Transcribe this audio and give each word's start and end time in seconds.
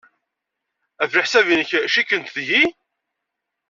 Ɣef 1.01 1.11
leḥsab-nnek, 1.13 1.71
cikkent 1.93 2.33
deg-i? 2.35 2.63